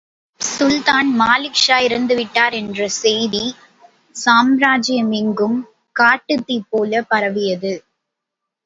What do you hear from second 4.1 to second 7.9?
சாம்ராஜ்யமெங்கும் காட்டுத் தீ போலப் பரவியது.